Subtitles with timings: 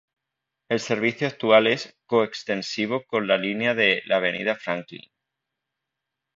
[0.67, 5.11] El servicio actual es co-extensivo con la línea de la Avenida Franklin.